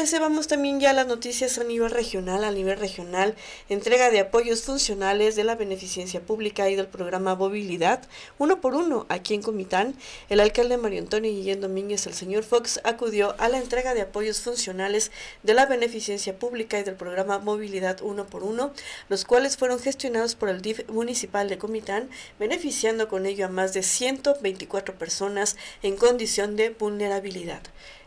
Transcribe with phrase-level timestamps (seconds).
[0.00, 2.42] parece, vamos también ya a las noticias a nivel regional.
[2.42, 3.34] A nivel regional,
[3.68, 8.08] entrega de apoyos funcionales de la beneficencia pública y del programa Movilidad,
[8.38, 9.94] uno por uno, aquí en Comitán.
[10.30, 14.40] El alcalde Mario Antonio Guillén Domínguez, el señor Fox, acudió a la entrega de apoyos
[14.40, 18.72] funcionales de la beneficencia pública y del programa Movilidad uno por uno,
[19.10, 22.08] los cuales fueron gestionados por el DIF municipal de Comitán,
[22.38, 27.60] beneficiando con ello a más de 124 personas en condición de vulnerabilidad.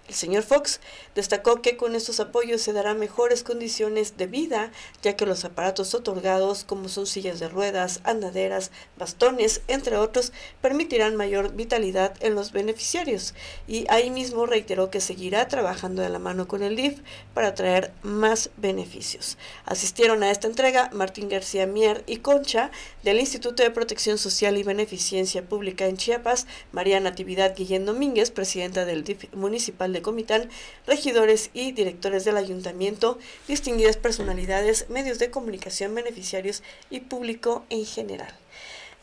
[0.05, 0.81] El señor Fox
[1.15, 5.93] destacó que con estos apoyos se darán mejores condiciones de vida, ya que los aparatos
[5.95, 12.51] otorgados, como son sillas de ruedas, andaderas, bastones, entre otros, permitirán mayor vitalidad en los
[12.51, 13.33] beneficiarios.
[13.65, 16.99] Y ahí mismo reiteró que seguirá trabajando de la mano con el DIF
[17.33, 19.37] para traer más beneficios.
[19.65, 22.71] Asistieron a esta entrega Martín García Mier y Concha
[23.03, 28.83] del Instituto de Protección Social y Beneficencia Pública en Chiapas, María Natividad Guillén Domínguez, presidenta
[28.83, 30.49] del DIF municipal de Comitán,
[30.85, 38.33] regidores y directores del ayuntamiento, distinguidas personalidades, medios de comunicación, beneficiarios y público en general.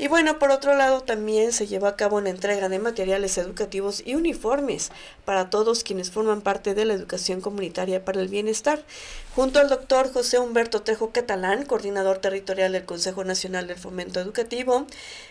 [0.01, 4.03] Y bueno, por otro lado, también se llevó a cabo una entrega de materiales educativos
[4.03, 4.91] y uniformes
[5.27, 8.83] para todos quienes forman parte de la educación comunitaria para el bienestar.
[9.37, 14.87] Junto al doctor José Humberto Trejo Catalán, coordinador territorial del Consejo Nacional del Fomento Educativo,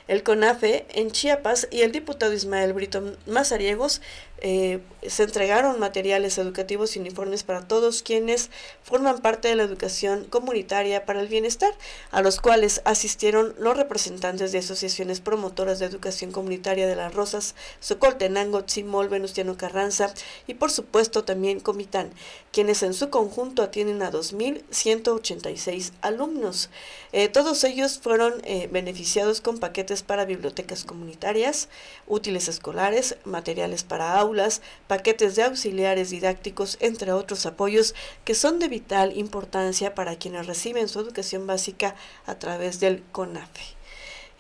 [0.08, 4.02] el CONAFE en Chiapas y el diputado Ismael Brito Mazariegos,
[4.42, 8.50] eh, se entregaron materiales educativos y uniformes para todos quienes
[8.84, 11.74] forman parte de la educación comunitaria para el bienestar,
[12.12, 17.56] a los cuales asistieron los representantes de asociaciones promotoras de educación comunitaria de las Rosas,
[17.80, 20.14] Socoltenango, Tzimol, Venustiano Carranza
[20.48, 22.12] y por supuesto también Comitán,
[22.52, 26.70] quienes en su conjunto atienden a 2.186 alumnos.
[27.12, 31.70] Eh, todos ellos fueron eh, beneficiados con paquetes para bibliotecas comunitarias,
[32.08, 38.68] útiles escolares, materiales para aulas, paquetes de auxiliares didácticos, entre otros apoyos que son de
[38.68, 43.79] vital importancia para quienes reciben su educación básica a través del CONAFE.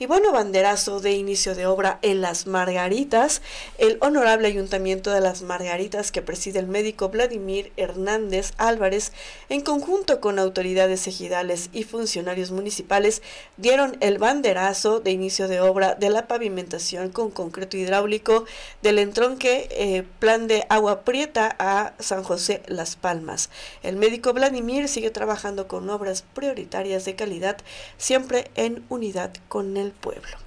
[0.02, 3.42] Y bueno, banderazo de inicio de obra en Las Margaritas,
[3.77, 9.11] el honorable ayuntamiento de Las Margaritas que preside el médico Vladimir Hernández Álvarez,
[9.49, 13.21] en conjunto con autoridades ejidales y funcionarios municipales,
[13.58, 18.45] dieron el banderazo de inicio de obra de la pavimentación con concreto hidráulico
[18.81, 23.49] del entronque eh, plan de agua prieta a San José Las Palmas.
[23.83, 27.58] El médico Vladimir sigue trabajando con obras prioritarias de calidad,
[27.98, 30.38] siempre en unidad con el pueblo.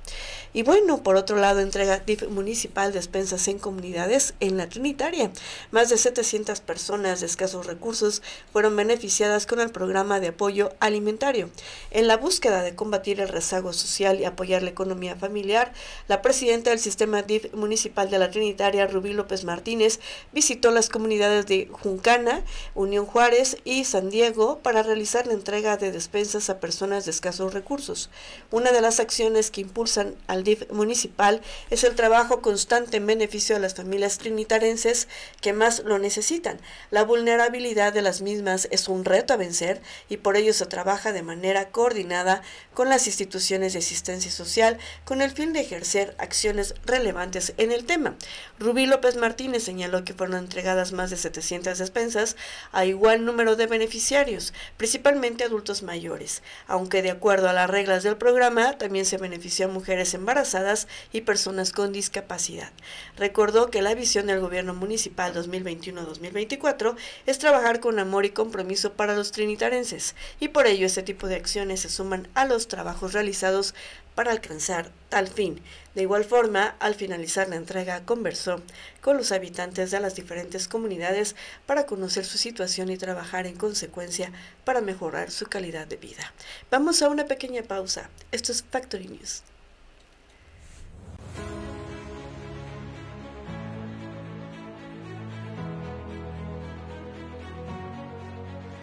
[0.54, 5.30] Y bueno, por otro lado, entrega DIF municipal despensas en comunidades en la Trinitaria.
[5.70, 8.20] Más de 700 personas de escasos recursos
[8.52, 11.48] fueron beneficiadas con el programa de apoyo alimentario.
[11.90, 15.72] En la búsqueda de combatir el rezago social y apoyar la economía familiar,
[16.06, 20.00] la presidenta del sistema DIF municipal de la Trinitaria, Rubí López Martínez,
[20.34, 22.44] visitó las comunidades de Juncana,
[22.74, 27.54] Unión Juárez y San Diego para realizar la entrega de despensas a personas de escasos
[27.54, 28.10] recursos.
[28.50, 33.54] Una de las acciones que impulsan al DIF municipal es el trabajo constante en beneficio
[33.54, 35.08] de las familias trinitarenses
[35.40, 36.60] que más lo necesitan.
[36.90, 41.12] La vulnerabilidad de las mismas es un reto a vencer y por ello se trabaja
[41.12, 42.42] de manera coordinada
[42.74, 47.84] con las instituciones de asistencia social con el fin de ejercer acciones relevantes en el
[47.84, 48.14] tema.
[48.58, 52.36] Rubí López Martínez señaló que fueron entregadas más de 700 despensas
[52.72, 58.16] a igual número de beneficiarios, principalmente adultos mayores, aunque de acuerdo a las reglas del
[58.16, 62.70] programa también se benefició a mujeres embarazadas y personas con discapacidad.
[63.16, 66.94] Recordó que la visión del gobierno municipal 2021-2024
[67.24, 71.36] es trabajar con amor y compromiso para los trinitarenses y por ello este tipo de
[71.36, 73.74] acciones se suman a los trabajos realizados
[74.14, 75.60] para alcanzar tal fin.
[75.94, 78.62] De igual forma, al finalizar la entrega, conversó
[79.00, 81.36] con los habitantes de las diferentes comunidades
[81.66, 84.32] para conocer su situación y trabajar en consecuencia
[84.64, 86.32] para mejorar su calidad de vida.
[86.70, 88.08] Vamos a una pequeña pausa.
[88.30, 89.42] Esto es Factory News.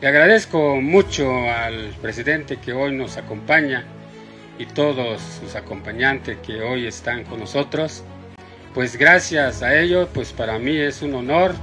[0.01, 3.86] Le agradezco mucho al presidente que hoy nos acompaña
[4.59, 8.03] y todos sus acompañantes que hoy están con nosotros.
[8.73, 11.56] Pues gracias a ellos, pues para mí es un honor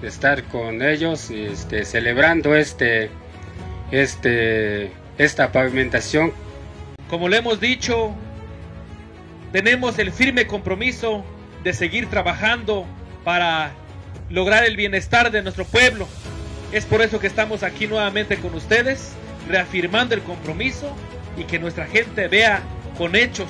[0.00, 3.10] estar con ellos este, celebrando este,
[3.90, 6.32] este, esta pavimentación.
[7.10, 8.14] Como le hemos dicho,
[9.52, 11.24] tenemos el firme compromiso
[11.64, 12.86] de seguir trabajando
[13.24, 13.72] para
[14.30, 16.06] lograr el bienestar de nuestro pueblo.
[16.72, 19.14] Es por eso que estamos aquí nuevamente con ustedes,
[19.48, 20.94] reafirmando el compromiso
[21.36, 22.62] y que nuestra gente vea
[22.96, 23.48] con hechos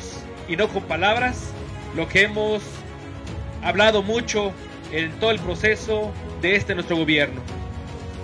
[0.48, 1.50] y no con palabras
[1.94, 2.62] lo que hemos
[3.62, 4.52] hablado mucho
[4.92, 6.10] en todo el proceso
[6.42, 7.40] de este nuestro gobierno.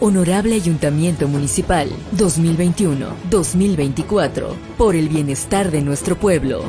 [0.00, 6.65] Honorable Ayuntamiento Municipal 2021-2024, por el bienestar de nuestro pueblo.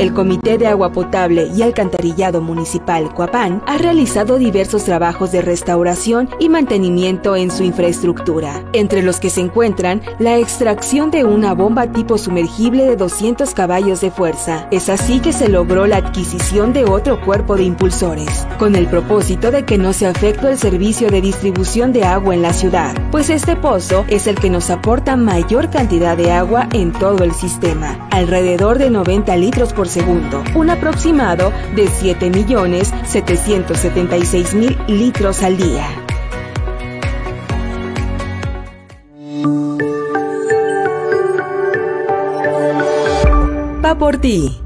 [0.00, 6.30] El Comité de Agua Potable y Alcantarillado Municipal Coapán ha realizado diversos trabajos de restauración
[6.38, 11.90] y mantenimiento en su infraestructura, entre los que se encuentran la extracción de una bomba
[11.90, 14.68] tipo sumergible de 200 caballos de fuerza.
[14.70, 19.50] Es así que se logró la adquisición de otro cuerpo de impulsores, con el propósito
[19.50, 23.30] de que no se afecte el servicio de distribución de agua en la ciudad, pues
[23.30, 28.06] este pozo es el que nos aporta mayor cantidad de agua en todo el sistema,
[28.12, 35.84] alrededor de 90 litros por segundo, un aproximado de 7.776.000 litros al día.
[43.84, 44.60] Va por ti.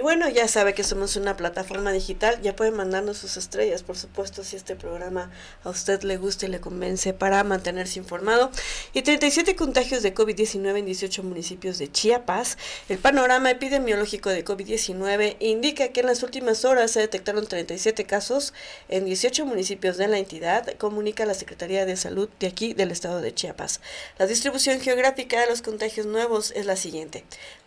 [0.00, 3.98] Y bueno, ya sabe que somos una plataforma digital, ya pueden mandarnos sus estrellas, por
[3.98, 5.30] supuesto, si este programa
[5.62, 8.50] a usted le gusta y le convence para mantenerse informado.
[8.94, 12.56] Y 37 contagios de COVID-19 en 18 municipios de Chiapas.
[12.88, 18.54] El panorama epidemiológico de COVID-19 indica que en las últimas horas se detectaron 37 casos
[18.88, 23.20] en 18 municipios de la entidad, comunica la Secretaría de Salud de aquí del estado
[23.20, 23.82] de Chiapas.
[24.18, 27.22] La distribución geográfica de los contagios nuevos es la siguiente.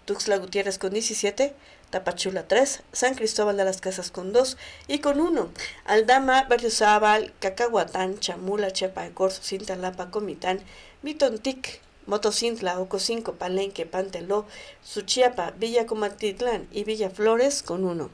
[0.05, 1.53] Tuxtla Gutiérrez con 17,
[1.93, 4.57] Tapachula 3, San Cristóbal de las Casas con 2
[4.87, 5.47] y con 1,
[5.85, 10.59] Aldama, Berriozábal, Cacahuatán, Chamula, Chepa de Corzo, Cintalapa, Comitán,
[11.03, 14.47] Mitontic, Motocintla, Ococinco, Palenque, Panteló,
[14.81, 18.09] Suchiapa, Villa Comatitlán y Villa Flores con 1.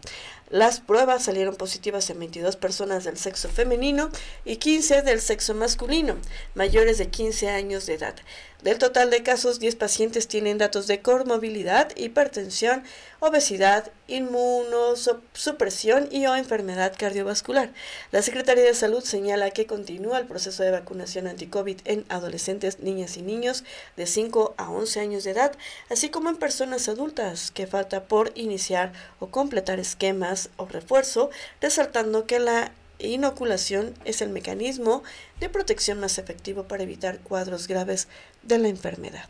[0.49, 4.09] Las pruebas salieron positivas en 22 personas del sexo femenino
[4.45, 6.15] y 15 del sexo masculino,
[6.55, 8.15] mayores de 15 años de edad.
[8.63, 12.83] Del total de casos, 10 pacientes tienen datos de comorbilidad, hipertensión,
[13.19, 17.71] obesidad, inmunosupresión y o enfermedad cardiovascular.
[18.11, 23.15] La Secretaría de Salud señala que continúa el proceso de vacunación anti-COVID en adolescentes, niñas
[23.15, 23.63] y niños
[23.95, 25.53] de 5 a 11 años de edad,
[25.89, 32.25] así como en personas adultas, que falta por iniciar o completar esquemas o refuerzo, resaltando
[32.25, 35.03] que la inoculación es el mecanismo
[35.39, 38.07] de protección más efectivo para evitar cuadros graves
[38.43, 39.27] de la enfermedad.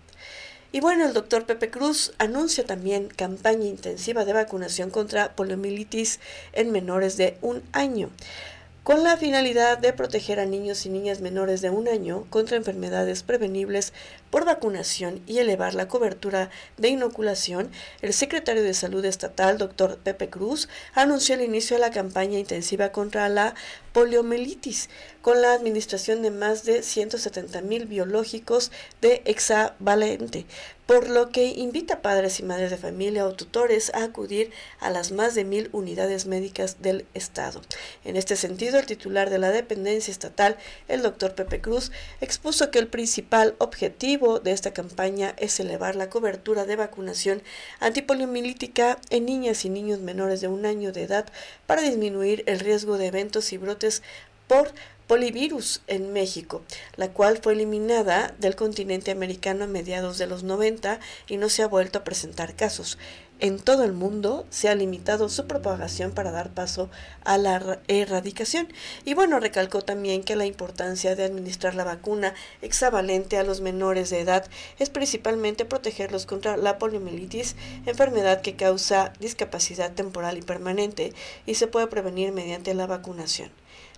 [0.72, 6.20] Y bueno, el doctor Pepe Cruz anuncia también campaña intensiva de vacunación contra poliomielitis
[6.54, 8.12] en menores de un año
[8.90, 13.22] con la finalidad de proteger a niños y niñas menores de un año contra enfermedades
[13.22, 13.94] prevenibles
[14.32, 17.70] por vacunación y elevar la cobertura de inoculación,
[18.02, 22.92] el secretario de Salud Estatal, doctor Pepe Cruz, anunció el inicio de la campaña intensiva
[22.92, 23.54] contra la
[23.94, 24.90] poliomielitis,
[25.22, 28.72] con la administración de más de 170 mil biológicos
[29.02, 30.46] de hexavalente,
[30.86, 34.90] por lo que invita a padres y madres de familia o tutores a acudir a
[34.90, 37.62] las más de mil unidades médicas del Estado.
[38.04, 40.58] En este sentido, el titular de la dependencia estatal,
[40.88, 46.10] el doctor Pepe Cruz, expuso que el principal objetivo de esta campaña es elevar la
[46.10, 47.44] cobertura de vacunación
[47.80, 51.28] antipoliomilítica en niñas y niños menores de un año de edad
[51.68, 54.02] para disminuir el riesgo de eventos y brotes
[54.48, 54.74] por
[55.10, 56.62] polivirus en México,
[56.96, 61.64] la cual fue eliminada del continente americano a mediados de los 90 y no se
[61.64, 63.00] ha vuelto a presentar casos.
[63.40, 66.92] En todo el mundo se ha limitado su propagación para dar paso
[67.24, 68.68] a la erradicación.
[69.04, 74.12] Y bueno, recalcó también que la importancia de administrar la vacuna hexavalente a los menores
[74.12, 74.46] de edad
[74.78, 77.56] es principalmente protegerlos contra la poliomielitis,
[77.88, 81.14] enfermedad que causa discapacidad temporal y permanente
[81.48, 83.50] y se puede prevenir mediante la vacunación.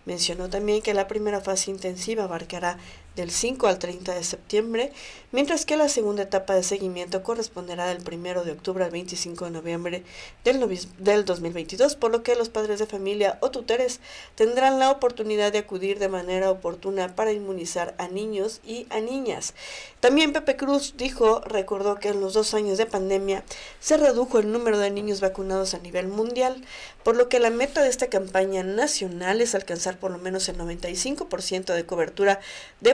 [0.06, 2.78] Mencionó también que la primera fase intensiva abarcará
[3.16, 4.92] del 5 al 30 de septiembre,
[5.32, 9.52] mientras que la segunda etapa de seguimiento corresponderá del 1 de octubre al 25 de
[9.52, 10.04] noviembre
[10.46, 14.00] del, del 2022, por lo que los padres de familia o tutores
[14.36, 19.54] tendrán la oportunidad de acudir de manera oportuna para inmunizar a niños y a niñas.
[20.00, 23.44] También Pepe Cruz dijo, recordó que en los dos años de pandemia
[23.80, 26.64] se redujo el número de niños vacunados a nivel mundial,
[27.04, 30.58] por lo que la meta de esta campaña nacional es alcanzar por lo menos el
[30.58, 32.40] 95% de cobertura
[32.80, 32.94] de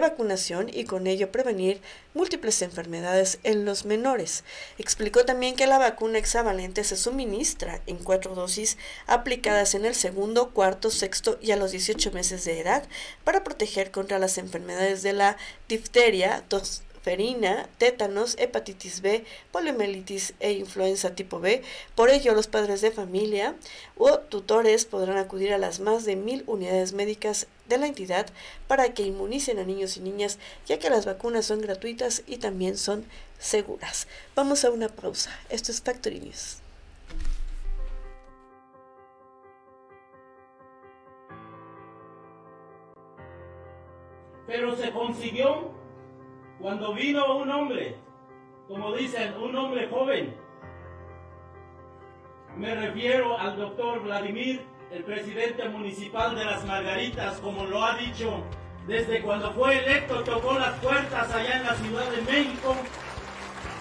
[0.74, 1.82] y con ello prevenir
[2.14, 4.44] múltiples enfermedades en los menores.
[4.78, 10.52] Explicó también que la vacuna hexavalente se suministra en cuatro dosis aplicadas en el segundo,
[10.52, 12.84] cuarto, sexto y a los 18 meses de edad
[13.24, 15.38] para proteger contra las enfermedades de la
[15.68, 16.44] difteria,
[17.08, 19.24] ferina, tétanos, hepatitis B,
[19.54, 21.62] poliomielitis e influenza tipo B.
[21.96, 23.56] Por ello, los padres de familia
[23.96, 28.28] o tutores podrán acudir a las más de mil unidades médicas de la entidad
[28.68, 32.78] para que inmunicen a niños y niñas, ya que las vacunas son gratuitas y también
[32.78, 33.06] son
[33.40, 34.08] seguras.
[34.36, 35.32] Vamos a una pausa.
[35.50, 36.32] Esto es Factory.
[44.48, 45.72] Pero se consiguió
[46.60, 47.96] cuando vino un hombre,
[48.68, 50.34] como dicen, un hombre joven.
[52.58, 58.44] Me refiero al doctor Vladimir, el presidente municipal de las Margaritas, como lo ha dicho
[58.88, 62.76] desde cuando fue electo, tocó las puertas allá en la Ciudad de México,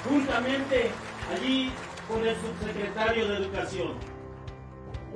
[0.09, 0.91] juntamente
[1.33, 1.71] allí
[2.09, 3.95] con el subsecretario de Educación.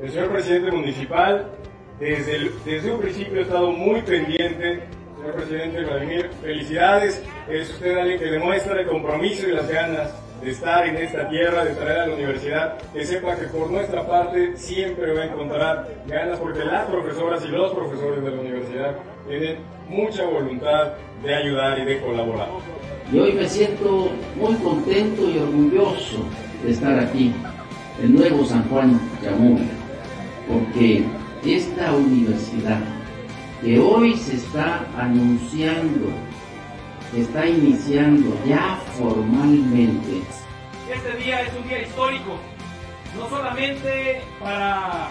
[0.01, 1.51] El señor presidente municipal,
[1.99, 4.89] desde, desde un principio ha estado muy pendiente
[5.21, 7.23] Señor presidente Vladimir, felicidades.
[7.47, 11.65] Es usted alguien que demuestra el compromiso y las ganas de estar en esta tierra,
[11.65, 15.89] de traer a la universidad, que sepa que por nuestra parte siempre va a encontrar
[16.07, 18.97] ganas, porque las profesoras y los profesores de la universidad
[19.29, 20.93] tienen mucha voluntad
[21.23, 22.49] de ayudar y de colaborar.
[23.13, 26.25] Y hoy me siento muy contento y orgulloso
[26.65, 27.35] de estar aquí,
[28.03, 29.69] en Nuevo San Juan Chamón,
[30.49, 31.05] porque
[31.45, 32.81] esta universidad
[33.63, 36.09] que hoy se está anunciando,
[37.15, 40.23] está iniciando ya formalmente.
[40.93, 42.39] Este día es un día histórico,
[43.17, 45.09] no solamente para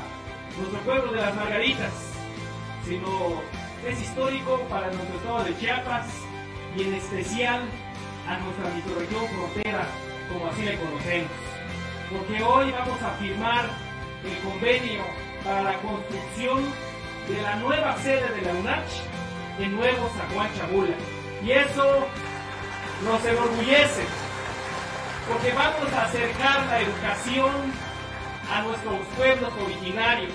[0.58, 1.91] nuestro pueblo de las Margaritas,
[2.86, 3.41] sino
[3.88, 6.08] es histórico para nuestro estado de Chiapas
[6.77, 7.62] y en especial
[8.27, 9.88] a nuestra microrregión frontera,
[10.31, 11.31] como así le conocemos.
[12.12, 13.65] Porque hoy vamos a firmar
[14.24, 15.01] el convenio
[15.43, 16.63] para la construcción
[17.27, 19.01] de la nueva sede de la UNACH
[19.60, 20.96] en Nuevo San Juan Chabula.
[21.43, 22.05] Y eso
[23.03, 24.03] nos enorgullece,
[25.29, 27.51] porque vamos a acercar la educación
[28.51, 30.33] a nuestros pueblos originarios,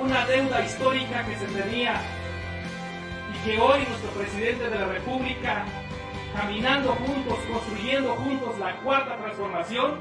[0.00, 2.00] una deuda histórica que se tenía
[3.32, 5.64] y que hoy nuestro presidente de la República,
[6.34, 9.98] caminando juntos, construyendo juntos la cuarta transformación,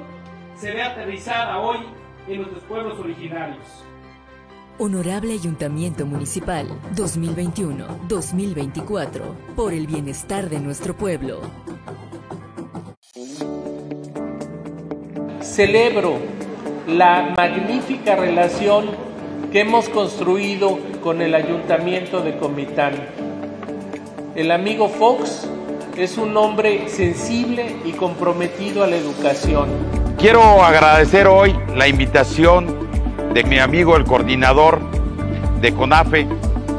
[0.56, 1.80] se ve aterrizada hoy
[2.28, 3.84] en nuestros pueblos originarios.
[4.80, 9.22] Honorable Ayuntamiento Municipal 2021-2024,
[9.56, 11.42] por el bienestar de nuestro pueblo.
[15.42, 16.20] Celebro
[16.88, 18.86] la magnífica relación
[19.52, 22.94] que hemos construido con el Ayuntamiento de Comitán.
[24.36, 25.48] El amigo Fox
[25.98, 29.70] es un hombre sensible y comprometido a la educación.
[30.18, 32.91] Quiero agradecer hoy la invitación
[33.34, 34.80] de mi amigo el coordinador
[35.62, 36.28] de CONAFE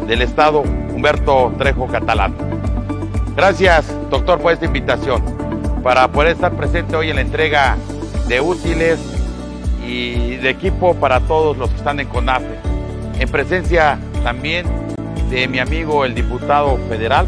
[0.06, 2.34] del Estado, Humberto Trejo Catalán.
[3.34, 5.22] Gracias, doctor, por esta invitación
[5.82, 7.76] para poder estar presente hoy en la entrega
[8.28, 9.00] de útiles
[9.86, 12.58] y de equipo para todos los que están en CONAFE.
[13.18, 14.66] En presencia también
[15.30, 17.26] de mi amigo el diputado federal,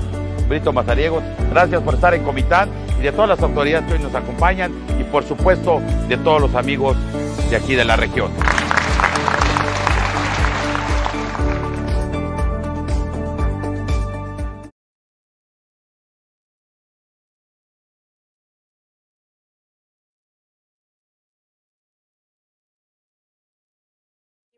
[0.49, 1.25] Brito Mazariegos.
[1.51, 5.05] Gracias por estar en Comitán y de todas las autoridades que hoy nos acompañan y
[5.05, 6.97] por supuesto de todos los amigos
[7.49, 8.31] de aquí de la región.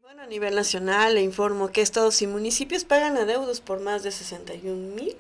[0.07, 4.13] Bueno, a nivel nacional le informo que estados y municipios pagan adeudos por más de
[4.13, 5.17] 61 mil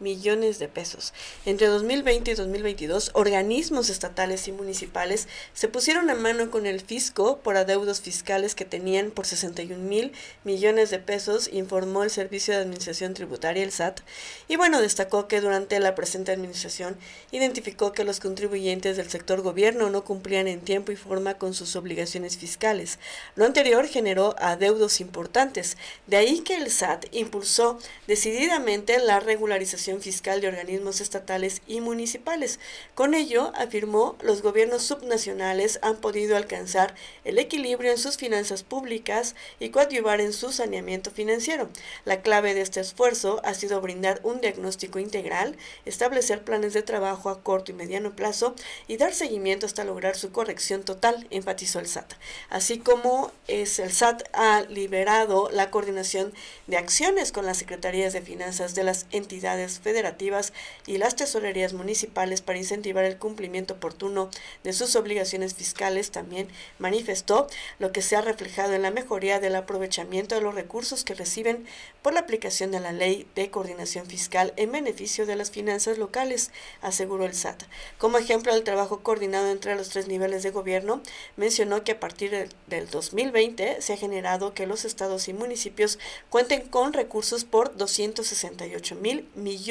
[0.00, 1.12] millones de pesos.
[1.46, 7.38] Entre 2020 y 2022, organismos estatales y municipales se pusieron a mano con el fisco
[7.38, 10.12] por adeudos fiscales que tenían por 61 mil
[10.44, 14.00] millones de pesos, informó el Servicio de Administración Tributaria, el SAT.
[14.48, 16.96] Y bueno, destacó que durante la presente administración
[17.30, 21.76] identificó que los contribuyentes del sector gobierno no cumplían en tiempo y forma con sus
[21.76, 22.98] obligaciones fiscales.
[23.34, 25.76] Lo anterior generó adeudos importantes.
[26.06, 32.60] De ahí que el SAT impulsó decididamente la regularización fiscal de organismos estatales y municipales.
[32.94, 36.94] Con ello, afirmó, los gobiernos subnacionales han podido alcanzar
[37.24, 41.68] el equilibrio en sus finanzas públicas y coadyuvar en su saneamiento financiero.
[42.04, 47.30] La clave de este esfuerzo ha sido brindar un diagnóstico integral, establecer planes de trabajo
[47.30, 48.54] a corto y mediano plazo
[48.86, 52.12] y dar seguimiento hasta lograr su corrección total, enfatizó el SAT.
[52.48, 56.32] Así como el SAT ha liberado la coordinación
[56.66, 60.52] de acciones con las secretarías de finanzas de las entidades federativas
[60.86, 64.30] y las tesorerías municipales para incentivar el cumplimiento oportuno
[64.62, 67.46] de sus obligaciones fiscales, también manifestó
[67.78, 71.66] lo que se ha reflejado en la mejoría del aprovechamiento de los recursos que reciben
[72.02, 76.50] por la aplicación de la ley de coordinación fiscal en beneficio de las finanzas locales,
[76.82, 77.62] aseguró el SAT.
[77.98, 81.02] Como ejemplo del trabajo coordinado entre los tres niveles de gobierno,
[81.36, 86.68] mencionó que a partir del 2020 se ha generado que los estados y municipios cuenten
[86.68, 89.69] con recursos por 268 mil millones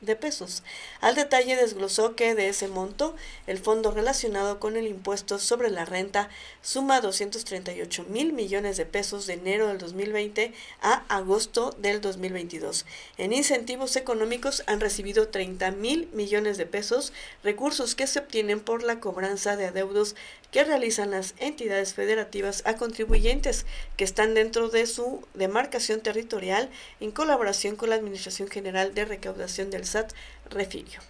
[0.00, 0.62] de pesos.
[1.00, 5.86] Al detalle desglosó que de ese monto, el fondo relacionado con el impuesto sobre la
[5.86, 6.28] renta
[6.60, 10.52] suma 238 mil millones de pesos de enero del 2020
[10.82, 12.84] a agosto del 2022.
[13.16, 18.82] En incentivos económicos han recibido 30 mil millones de pesos, recursos que se obtienen por
[18.82, 20.14] la cobranza de adeudos
[20.50, 27.10] que realizan las entidades federativas a contribuyentes que están dentro de su demarcación territorial en
[27.10, 30.12] colaboración con la Administración General de Recaudación del SAT,
[30.50, 31.00] refirió.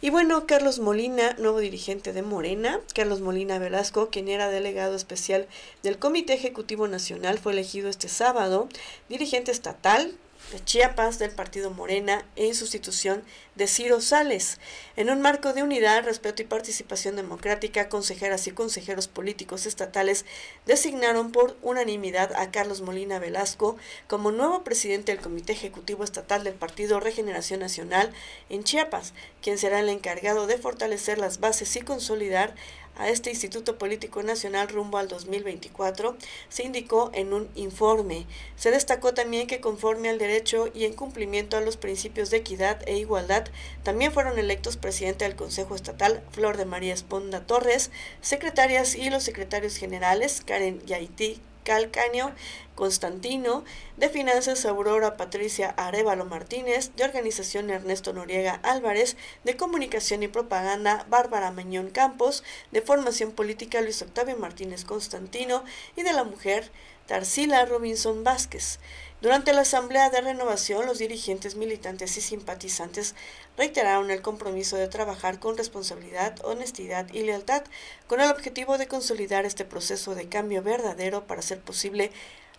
[0.00, 5.46] Y bueno, Carlos Molina, nuevo dirigente de Morena, Carlos Molina Velasco, quien era delegado especial
[5.82, 8.68] del Comité Ejecutivo Nacional, fue elegido este sábado
[9.08, 10.12] dirigente estatal
[10.52, 13.22] de Chiapas del partido Morena en sustitución
[13.54, 14.58] de Ciro Sales.
[14.96, 20.24] En un marco de unidad, respeto y participación democrática, consejeras y consejeros políticos estatales
[20.66, 23.76] designaron por unanimidad a Carlos Molina Velasco
[24.08, 28.12] como nuevo presidente del Comité Ejecutivo Estatal del Partido Regeneración Nacional
[28.48, 32.54] en Chiapas, quien será el encargado de fortalecer las bases y consolidar
[32.96, 36.16] a este Instituto Político Nacional rumbo al 2024,
[36.48, 38.26] se indicó en un informe.
[38.56, 42.82] Se destacó también que conforme al derecho y en cumplimiento a los principios de equidad
[42.86, 43.46] e igualdad,
[43.82, 49.22] también fueron electos presidente del Consejo Estatal Flor de María Esponda Torres, secretarias y los
[49.22, 52.34] secretarios generales Karen Yaití Calcaño,
[52.74, 53.64] Constantino,
[53.96, 61.06] de Finanzas Aurora Patricia Arevalo Martínez, de Organización Ernesto Noriega Álvarez, de Comunicación y Propaganda
[61.08, 65.64] Bárbara Meñón Campos, de Formación Política Luis Octavio Martínez Constantino
[65.96, 66.70] y de la Mujer
[67.06, 68.78] Tarsila Robinson Vázquez.
[69.20, 73.14] Durante la Asamblea de Renovación, los dirigentes, militantes y simpatizantes
[73.58, 77.62] reiteraron el compromiso de trabajar con responsabilidad, honestidad y lealtad,
[78.06, 82.12] con el objetivo de consolidar este proceso de cambio verdadero para hacer posible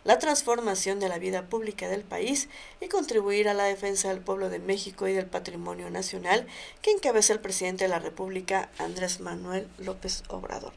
[0.03, 2.48] la transformación de la vida pública del país
[2.80, 6.45] y contribuir a la defensa del pueblo de México y del patrimonio nacional
[6.84, 10.74] que encabeza el presidente de la República, Andrés Manuel López Obrador.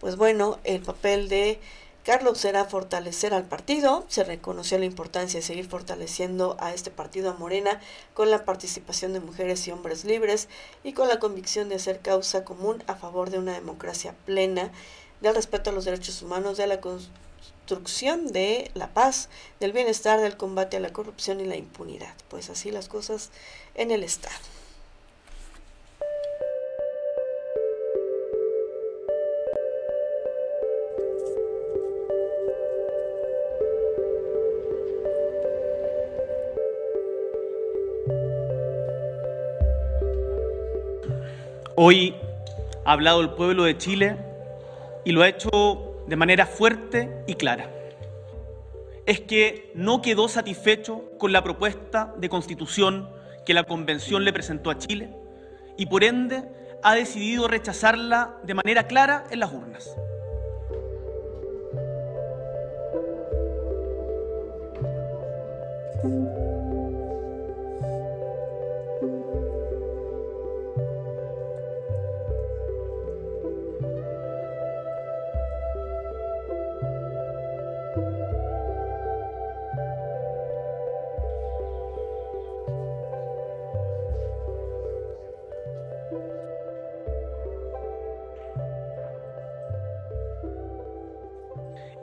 [0.00, 1.58] Pues bueno, el papel de
[2.06, 4.04] Carlos será fortalecer al partido.
[4.06, 7.80] Se reconoció la importancia de seguir fortaleciendo a este partido a Morena
[8.14, 10.48] con la participación de mujeres y hombres libres
[10.84, 14.70] y con la convicción de hacer causa común a favor de una democracia plena,
[15.20, 20.36] del respeto a los derechos humanos, de la construcción de la paz, del bienestar, del
[20.36, 22.14] combate a la corrupción y la impunidad.
[22.28, 23.30] Pues así las cosas
[23.74, 24.55] en el Estado.
[41.78, 42.14] Hoy
[42.86, 44.16] ha hablado el pueblo de Chile
[45.04, 47.70] y lo ha hecho de manera fuerte y clara.
[49.04, 53.10] Es que no quedó satisfecho con la propuesta de constitución
[53.44, 55.10] que la Convención le presentó a Chile
[55.76, 56.44] y por ende
[56.82, 59.94] ha decidido rechazarla de manera clara en las urnas.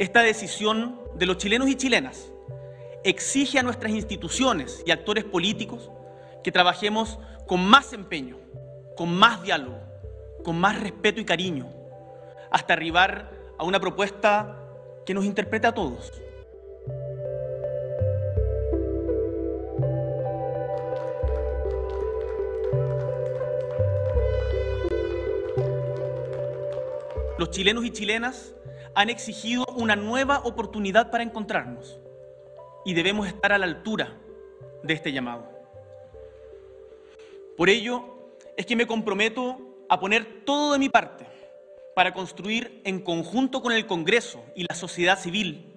[0.04, 2.30] Esta decisión de los chilenos y chilenas
[3.06, 5.89] exige a nuestras instituciones y actores políticos
[6.44, 8.38] que trabajemos con más empeño,
[8.98, 9.80] con más diálogo,
[10.44, 11.70] con más respeto y cariño,
[12.52, 14.60] hasta arribar a una propuesta
[15.06, 16.12] que nos interprete a todos.
[27.39, 28.54] Los chilenos y chilenas
[28.95, 31.99] han exigido una nueva oportunidad para encontrarnos
[32.86, 34.13] y debemos estar a la altura
[34.84, 35.49] de este llamado.
[37.58, 41.25] Por ello es que me comprometo a poner todo de mi parte
[41.95, 45.69] para construir en conjunto con el Congreso y la sociedad civil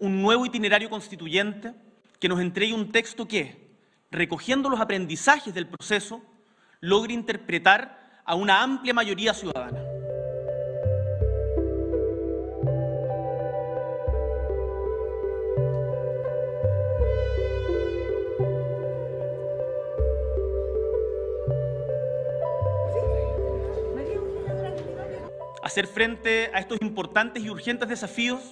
[0.00, 1.74] un nuevo itinerario constituyente
[2.18, 3.70] que nos entregue un texto que,
[4.10, 6.22] recogiendo los aprendizajes del proceso,
[6.80, 9.91] logre interpretar a una amplia mayoría ciudadana.
[25.72, 28.42] Hacer frente a estos importantes y urgentes desafíos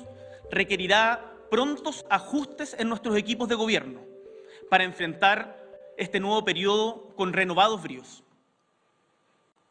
[0.50, 4.00] requerirá prontos ajustes en nuestros equipos de gobierno
[4.70, 5.62] para enfrentar
[5.98, 8.22] este nuevo periodo con renovados bríos.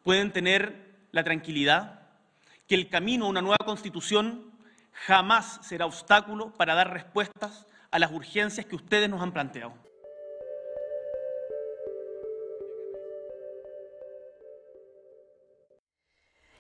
[0.04, 2.02] Pueden tener la tranquilidad
[2.68, 4.52] que el camino a una nueva constitución
[4.92, 9.74] jamás será obstáculo para dar respuestas a las urgencias que ustedes nos han planteado.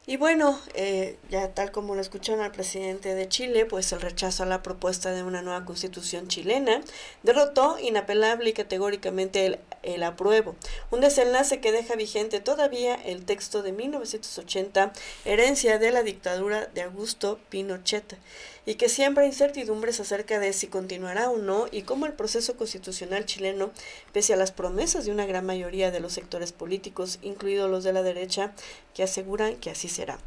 [0.09, 4.41] Y bueno, eh, ya tal como lo escucharon al presidente de Chile, pues el rechazo
[4.41, 6.81] a la propuesta de una nueva constitución chilena
[7.21, 10.55] derrotó inapelable y categóricamente el, el apruebo.
[10.89, 14.93] Un desenlace que deja vigente todavía el texto de 1980,
[15.25, 18.17] herencia de la dictadura de Augusto Pinochet
[18.65, 23.25] y que siembra incertidumbres acerca de si continuará o no y cómo el proceso constitucional
[23.25, 23.71] chileno,
[24.13, 27.93] pese a las promesas de una gran mayoría de los sectores políticos, incluidos los de
[27.93, 28.53] la derecha,
[28.93, 30.19] que aseguran que así será.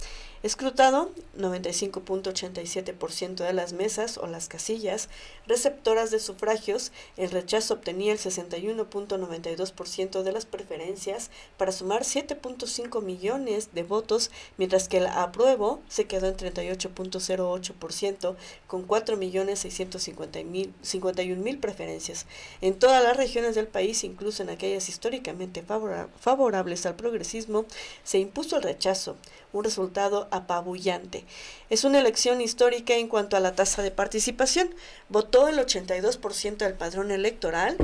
[0.42, 5.08] Escrutado, 95.87% de las mesas o las casillas
[5.46, 13.72] receptoras de sufragios, el rechazo obtenía el 61.92% de las preferencias para sumar 7.5 millones
[13.72, 18.31] de votos, mientras que el apruebo se quedó en 38.08%
[18.66, 22.26] con 4.651.000 preferencias.
[22.60, 27.64] En todas las regiones del país, incluso en aquellas históricamente favorables al progresismo,
[28.04, 29.16] se impuso el rechazo,
[29.52, 31.24] un resultado apabullante.
[31.70, 34.74] Es una elección histórica en cuanto a la tasa de participación.
[35.08, 37.76] Votó el 82% del padrón electoral,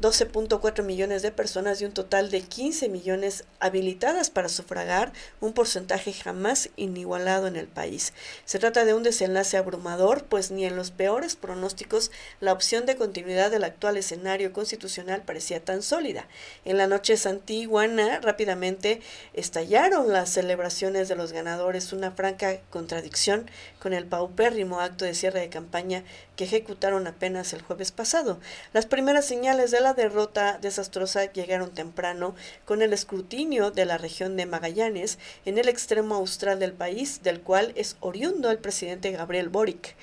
[0.00, 6.12] 12.4 millones de personas y un total de 15 millones habilitadas para sufragar, un porcentaje
[6.12, 8.12] jamás inigualado en el país.
[8.44, 12.96] Se trata de un desenlace abrumador, pues ni en los peores pronósticos la opción de
[12.96, 16.26] continuidad del actual escenario constitucional parecía tan sólida.
[16.64, 19.00] En la noche santiguana rápidamente
[19.32, 25.40] estallaron las celebraciones de los ganadores, una franca contradicción con el paupérrimo acto de cierre
[25.40, 26.04] de campaña
[26.36, 28.38] que ejecutaron apenas el jueves pasado.
[28.72, 34.36] Las primeras señales de la derrota desastrosa llegaron temprano con el escrutinio de la región
[34.36, 39.48] de Magallanes en el extremo austral del país, del cual es oriundo el presidente Gabriel
[39.48, 39.96] Boric.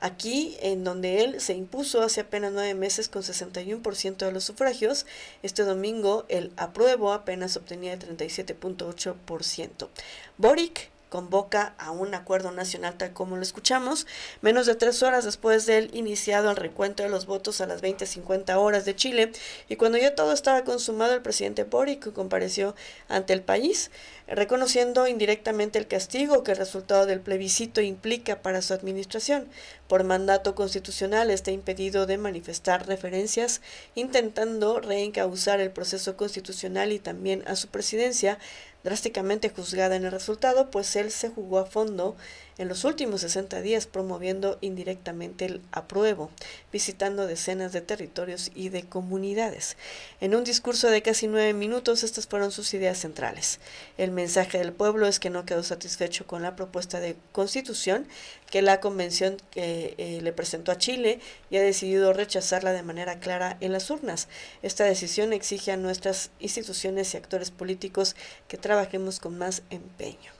[0.00, 5.06] Aquí, en donde él se impuso hace apenas nueve meses con 61% de los sufragios,
[5.42, 9.88] este domingo el apruebo apenas obtenía el 37.8%.
[10.36, 14.06] Boric convoca a un acuerdo nacional tal como lo escuchamos,
[14.40, 18.56] menos de tres horas después del iniciado el recuento de los votos a las 20.50
[18.56, 19.32] horas de Chile
[19.68, 22.74] y cuando ya todo estaba consumado el presidente Boric compareció
[23.08, 23.90] ante el país
[24.28, 29.48] reconociendo indirectamente el castigo que el resultado del plebiscito implica para su administración.
[29.88, 33.62] Por mandato constitucional está impedido de manifestar referencias,
[33.94, 38.38] intentando reencauzar el proceso constitucional y también a su presidencia,
[38.84, 42.16] drásticamente juzgada en el resultado, pues él se jugó a fondo
[42.58, 46.30] en los últimos 60 días promoviendo indirectamente el apruebo,
[46.72, 49.76] visitando decenas de territorios y de comunidades.
[50.20, 53.60] En un discurso de casi nueve minutos, estas fueron sus ideas centrales.
[53.96, 58.08] El mensaje del pueblo es que no quedó satisfecho con la propuesta de constitución
[58.50, 63.20] que la convención que eh, le presentó a Chile y ha decidido rechazarla de manera
[63.20, 64.28] clara en las urnas.
[64.62, 68.16] Esta decisión exige a nuestras instituciones y actores políticos
[68.48, 70.32] que trabajemos con más empeño.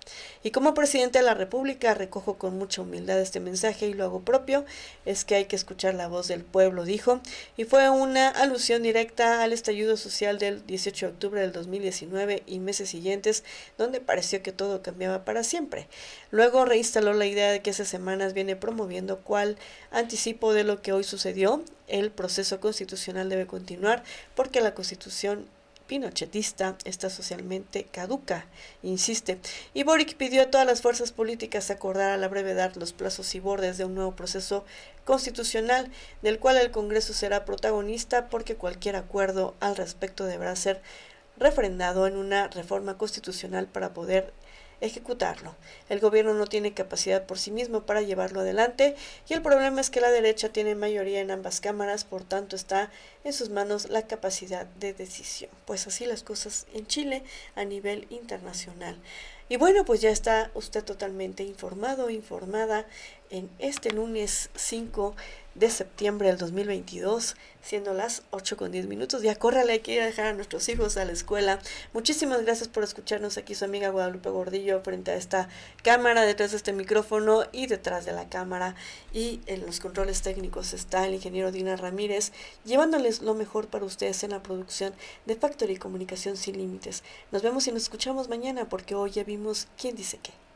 [0.42, 4.20] Y como presidente de la República recojo con mucha humildad este mensaje y lo hago
[4.20, 4.64] propio,
[5.04, 7.20] es que hay que escuchar la voz del pueblo, dijo,
[7.56, 12.58] y fue una alusión directa al estallido social del 18 de octubre del 2019 y
[12.60, 13.44] meses siguientes,
[13.76, 15.88] donde pareció que todo cambiaba para siempre.
[16.30, 19.56] Luego reinstaló la idea de que esas semanas viene promoviendo cual
[19.90, 24.04] anticipo de lo que hoy sucedió, el proceso constitucional debe continuar
[24.36, 25.46] porque la constitución
[25.88, 28.46] pinochetista está socialmente caduca,
[28.84, 29.40] insiste.
[29.74, 33.40] Y Boric pidió a todas las fuerzas políticas acordar a la brevedad los plazos y
[33.40, 34.64] bordes de un nuevo proceso
[35.04, 35.90] constitucional,
[36.22, 40.82] del cual el Congreso será protagonista porque cualquier acuerdo al respecto deberá ser
[41.36, 44.32] refrendado en una reforma constitucional para poder
[44.80, 45.54] ejecutarlo.
[45.88, 48.94] El gobierno no tiene capacidad por sí mismo para llevarlo adelante
[49.28, 52.90] y el problema es que la derecha tiene mayoría en ambas cámaras, por tanto está
[53.24, 55.50] en sus manos la capacidad de decisión.
[55.64, 57.22] Pues así las cosas en Chile
[57.54, 58.96] a nivel internacional.
[59.50, 62.86] Y bueno, pues ya está usted totalmente informado, informada
[63.30, 65.14] en este lunes 5
[65.58, 69.22] de septiembre del 2022, siendo las 8 con 10 minutos.
[69.22, 71.58] Ya córrale, hay que ir a dejar a nuestros hijos a la escuela.
[71.92, 75.48] Muchísimas gracias por escucharnos aquí, su amiga Guadalupe Gordillo, frente a esta
[75.82, 78.76] cámara, detrás de este micrófono y detrás de la cámara.
[79.12, 82.32] Y en los controles técnicos está el ingeniero Dina Ramírez,
[82.64, 84.94] llevándoles lo mejor para ustedes en la producción
[85.26, 87.02] de Factory Comunicación Sin Límites.
[87.32, 90.47] Nos vemos y nos escuchamos mañana, porque hoy ya vimos quién dice qué.